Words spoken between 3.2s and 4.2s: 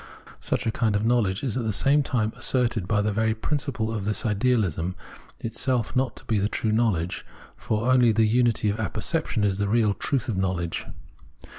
principle of